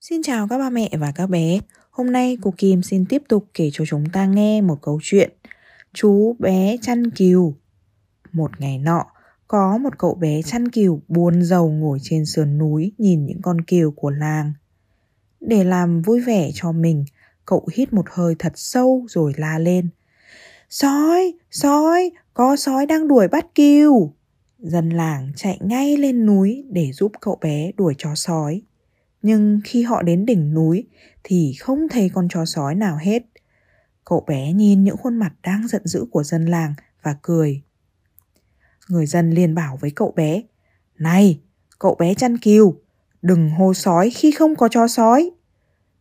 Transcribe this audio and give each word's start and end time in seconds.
Xin 0.00 0.22
chào 0.22 0.48
các 0.48 0.58
ba 0.58 0.70
mẹ 0.70 0.90
và 0.98 1.12
các 1.14 1.26
bé. 1.26 1.60
Hôm 1.90 2.12
nay 2.12 2.38
cô 2.42 2.54
Kim 2.56 2.82
xin 2.82 3.04
tiếp 3.06 3.22
tục 3.28 3.46
kể 3.54 3.70
cho 3.72 3.84
chúng 3.88 4.04
ta 4.12 4.26
nghe 4.26 4.60
một 4.60 4.78
câu 4.82 5.00
chuyện 5.02 5.30
Chú 5.92 6.36
bé 6.38 6.76
chăn 6.82 7.10
cừu. 7.10 7.54
Một 8.32 8.60
ngày 8.60 8.78
nọ, 8.78 9.06
có 9.48 9.78
một 9.78 9.98
cậu 9.98 10.14
bé 10.14 10.42
chăn 10.42 10.68
cừu 10.68 11.00
buồn 11.08 11.42
rầu 11.42 11.70
ngồi 11.70 11.98
trên 12.02 12.26
sườn 12.26 12.58
núi 12.58 12.92
nhìn 12.98 13.26
những 13.26 13.42
con 13.42 13.60
cừu 13.60 13.90
của 13.90 14.10
làng. 14.10 14.52
Để 15.40 15.64
làm 15.64 16.02
vui 16.02 16.20
vẻ 16.20 16.50
cho 16.54 16.72
mình, 16.72 17.04
cậu 17.46 17.68
hít 17.74 17.92
một 17.92 18.06
hơi 18.10 18.34
thật 18.38 18.52
sâu 18.56 19.06
rồi 19.08 19.32
la 19.36 19.58
lên. 19.58 19.88
Sói, 20.70 21.34
sói, 21.50 22.10
có 22.34 22.56
sói 22.56 22.86
đang 22.86 23.08
đuổi 23.08 23.28
bắt 23.28 23.46
cừu. 23.54 24.12
Dân 24.58 24.90
làng 24.90 25.32
chạy 25.36 25.58
ngay 25.60 25.96
lên 25.96 26.26
núi 26.26 26.64
để 26.70 26.92
giúp 26.92 27.12
cậu 27.20 27.38
bé 27.40 27.72
đuổi 27.76 27.94
chó 27.98 28.14
sói. 28.14 28.62
Nhưng 29.22 29.60
khi 29.64 29.82
họ 29.82 30.02
đến 30.02 30.26
đỉnh 30.26 30.54
núi 30.54 30.86
thì 31.24 31.54
không 31.60 31.88
thấy 31.88 32.10
con 32.14 32.28
chó 32.30 32.44
sói 32.44 32.74
nào 32.74 32.98
hết. 33.00 33.22
Cậu 34.04 34.24
bé 34.28 34.52
nhìn 34.52 34.84
những 34.84 34.96
khuôn 34.96 35.16
mặt 35.16 35.32
đang 35.42 35.68
giận 35.68 35.82
dữ 35.84 36.04
của 36.10 36.22
dân 36.22 36.46
làng 36.46 36.74
và 37.02 37.16
cười. 37.22 37.62
Người 38.88 39.06
dân 39.06 39.30
liền 39.30 39.54
bảo 39.54 39.78
với 39.80 39.90
cậu 39.90 40.12
bé, 40.16 40.42
Này, 40.98 41.40
cậu 41.78 41.94
bé 41.94 42.14
chăn 42.14 42.38
cừu, 42.38 42.74
đừng 43.22 43.50
hô 43.50 43.74
sói 43.74 44.10
khi 44.10 44.30
không 44.30 44.56
có 44.56 44.68
chó 44.68 44.88
sói. 44.88 45.30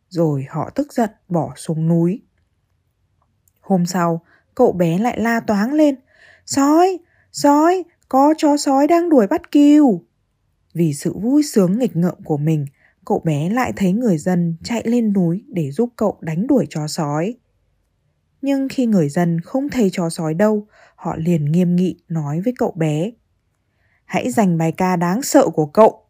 Rồi 0.09 0.45
họ 0.49 0.69
tức 0.75 0.93
giận 0.93 1.09
bỏ 1.27 1.53
xuống 1.55 1.87
núi. 1.87 2.21
Hôm 3.59 3.85
sau, 3.85 4.21
cậu 4.55 4.71
bé 4.71 4.97
lại 4.97 5.19
la 5.19 5.39
toáng 5.39 5.73
lên, 5.73 5.95
Sói, 6.45 6.99
sói, 7.31 7.83
có 8.09 8.33
chó 8.37 8.57
sói 8.57 8.87
đang 8.87 9.09
đuổi 9.09 9.27
bắt 9.27 9.51
cừu. 9.51 10.03
Vì 10.73 10.93
sự 10.93 11.13
vui 11.17 11.43
sướng 11.43 11.79
nghịch 11.79 11.95
ngợm 11.95 12.23
của 12.23 12.37
mình, 12.37 12.65
cậu 13.05 13.21
bé 13.25 13.49
lại 13.49 13.73
thấy 13.75 13.93
người 13.93 14.17
dân 14.17 14.55
chạy 14.63 14.83
lên 14.85 15.13
núi 15.13 15.43
để 15.47 15.71
giúp 15.71 15.89
cậu 15.95 16.17
đánh 16.21 16.47
đuổi 16.47 16.65
chó 16.69 16.87
sói. 16.87 17.35
Nhưng 18.41 18.67
khi 18.69 18.85
người 18.85 19.09
dân 19.09 19.41
không 19.41 19.69
thấy 19.69 19.89
chó 19.91 20.09
sói 20.09 20.33
đâu, 20.33 20.67
họ 20.95 21.15
liền 21.15 21.45
nghiêm 21.45 21.75
nghị 21.75 21.99
nói 22.07 22.41
với 22.41 22.53
cậu 22.57 22.71
bé. 22.71 23.11
Hãy 24.05 24.31
dành 24.31 24.57
bài 24.57 24.71
ca 24.71 24.95
đáng 24.95 25.21
sợ 25.21 25.49
của 25.53 25.65
cậu. 25.65 26.05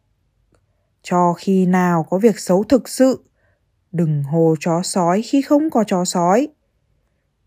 Cho 1.02 1.34
khi 1.38 1.66
nào 1.66 2.06
có 2.10 2.18
việc 2.18 2.38
xấu 2.38 2.64
thực 2.64 2.88
sự, 2.88 3.24
đừng 3.92 4.22
hồ 4.22 4.54
chó 4.60 4.82
sói 4.82 5.22
khi 5.22 5.42
không 5.42 5.70
có 5.70 5.84
chó 5.86 6.04
sói. 6.04 6.48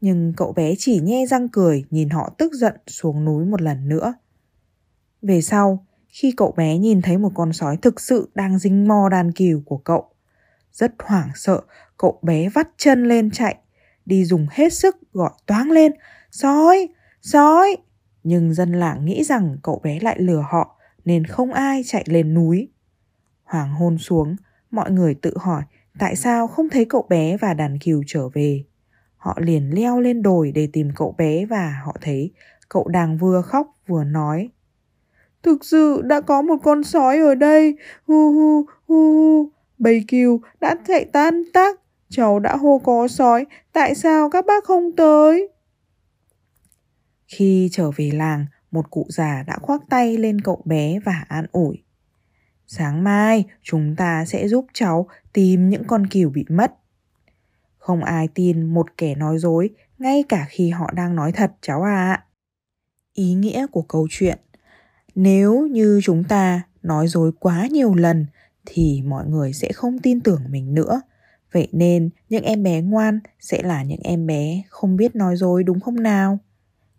Nhưng 0.01 0.33
cậu 0.37 0.53
bé 0.53 0.73
chỉ 0.77 0.99
nhe 0.99 1.25
răng 1.25 1.49
cười 1.49 1.85
nhìn 1.89 2.09
họ 2.09 2.29
tức 2.37 2.53
giận 2.53 2.73
xuống 2.87 3.25
núi 3.25 3.45
một 3.45 3.61
lần 3.61 3.89
nữa. 3.89 4.13
Về 5.21 5.41
sau, 5.41 5.85
khi 6.13 6.33
cậu 6.37 6.53
bé 6.57 6.77
nhìn 6.77 7.01
thấy 7.01 7.17
một 7.17 7.31
con 7.35 7.53
sói 7.53 7.77
thực 7.77 7.99
sự 7.99 8.29
đang 8.35 8.59
dính 8.59 8.87
mò 8.87 9.09
đàn 9.09 9.31
cừu 9.31 9.61
của 9.65 9.77
cậu. 9.77 10.09
Rất 10.71 10.93
hoảng 10.99 11.29
sợ, 11.35 11.61
cậu 11.97 12.19
bé 12.21 12.49
vắt 12.49 12.69
chân 12.77 13.07
lên 13.07 13.31
chạy, 13.31 13.55
đi 14.05 14.25
dùng 14.25 14.47
hết 14.51 14.73
sức 14.73 14.97
gọi 15.13 15.31
toáng 15.45 15.71
lên, 15.71 15.91
sói, 16.31 16.89
sói. 17.21 17.77
Nhưng 18.23 18.53
dân 18.53 18.71
làng 18.71 19.05
nghĩ 19.05 19.23
rằng 19.23 19.57
cậu 19.63 19.79
bé 19.83 19.99
lại 19.99 20.19
lừa 20.19 20.45
họ 20.51 20.79
nên 21.05 21.25
không 21.25 21.53
ai 21.53 21.81
chạy 21.85 22.03
lên 22.07 22.33
núi. 22.33 22.69
Hoàng 23.43 23.73
hôn 23.73 23.97
xuống, 23.97 24.35
mọi 24.71 24.91
người 24.91 25.15
tự 25.15 25.33
hỏi 25.37 25.63
tại 25.99 26.15
sao 26.15 26.47
không 26.47 26.69
thấy 26.69 26.85
cậu 26.85 27.05
bé 27.09 27.37
và 27.37 27.53
đàn 27.53 27.79
cừu 27.79 28.03
trở 28.07 28.29
về. 28.29 28.63
Họ 29.17 29.37
liền 29.41 29.75
leo 29.75 29.99
lên 29.99 30.21
đồi 30.21 30.51
để 30.51 30.69
tìm 30.73 30.91
cậu 30.95 31.15
bé 31.17 31.45
và 31.45 31.81
họ 31.85 31.95
thấy 32.01 32.31
cậu 32.69 32.87
đang 32.87 33.17
vừa 33.17 33.41
khóc 33.41 33.67
vừa 33.87 34.03
nói 34.03 34.49
Thực 35.43 35.65
sự 35.65 36.01
đã 36.01 36.21
có 36.21 36.41
một 36.41 36.57
con 36.63 36.83
sói 36.83 37.17
ở 37.17 37.35
đây. 37.35 37.75
Hu 38.07 38.31
hu 38.31 38.65
hu 38.87 39.13
hu. 39.13 39.49
Bầy 39.77 40.03
cừu 40.07 40.41
đã 40.59 40.75
chạy 40.87 41.05
tan 41.05 41.43
tác. 41.53 41.79
Cháu 42.09 42.39
đã 42.39 42.55
hô 42.55 42.81
có 42.83 43.07
sói. 43.07 43.45
Tại 43.73 43.95
sao 43.95 44.29
các 44.29 44.45
bác 44.45 44.63
không 44.63 44.95
tới? 44.95 45.49
Khi 47.27 47.69
trở 47.71 47.91
về 47.95 48.11
làng, 48.13 48.45
một 48.71 48.91
cụ 48.91 49.05
già 49.09 49.43
đã 49.47 49.57
khoác 49.61 49.81
tay 49.89 50.17
lên 50.17 50.41
cậu 50.41 50.61
bé 50.65 50.99
và 51.05 51.25
an 51.27 51.45
ủi. 51.51 51.83
Sáng 52.67 53.03
mai 53.03 53.45
chúng 53.61 53.95
ta 53.95 54.25
sẽ 54.25 54.47
giúp 54.47 54.65
cháu 54.73 55.07
tìm 55.33 55.69
những 55.69 55.83
con 55.87 56.07
cừu 56.07 56.29
bị 56.29 56.45
mất. 56.49 56.73
Không 57.77 58.03
ai 58.03 58.27
tin 58.27 58.73
một 58.73 58.97
kẻ 58.97 59.15
nói 59.15 59.37
dối 59.37 59.69
ngay 59.97 60.23
cả 60.29 60.45
khi 60.49 60.69
họ 60.69 60.91
đang 60.93 61.15
nói 61.15 61.31
thật 61.31 61.51
cháu 61.61 61.81
ạ. 61.83 62.11
À. 62.11 62.25
Ý 63.13 63.33
nghĩa 63.33 63.67
của 63.71 63.81
câu 63.81 64.07
chuyện 64.09 64.39
nếu 65.15 65.67
như 65.67 65.99
chúng 66.03 66.23
ta 66.23 66.61
nói 66.83 67.07
dối 67.07 67.31
quá 67.39 67.67
nhiều 67.71 67.95
lần, 67.95 68.25
thì 68.65 69.01
mọi 69.05 69.25
người 69.27 69.53
sẽ 69.53 69.71
không 69.73 69.99
tin 69.99 70.21
tưởng 70.21 70.41
mình 70.49 70.73
nữa. 70.73 71.01
Vậy 71.51 71.67
nên, 71.71 72.09
những 72.29 72.43
em 72.43 72.63
bé 72.63 72.81
ngoan 72.81 73.19
sẽ 73.39 73.61
là 73.63 73.83
những 73.83 74.01
em 74.03 74.27
bé 74.27 74.61
không 74.69 74.97
biết 74.97 75.15
nói 75.15 75.35
dối 75.35 75.63
đúng 75.63 75.79
không 75.79 76.03
nào? 76.03 76.39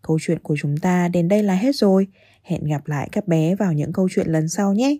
Câu 0.01 0.17
chuyện 0.21 0.39
của 0.39 0.55
chúng 0.59 0.77
ta 0.77 1.07
đến 1.07 1.27
đây 1.27 1.43
là 1.43 1.55
hết 1.55 1.75
rồi. 1.75 2.07
Hẹn 2.43 2.63
gặp 2.63 2.87
lại 2.87 3.09
các 3.11 3.27
bé 3.27 3.55
vào 3.55 3.73
những 3.73 3.93
câu 3.93 4.07
chuyện 4.11 4.27
lần 4.27 4.49
sau 4.49 4.73
nhé. 4.73 4.97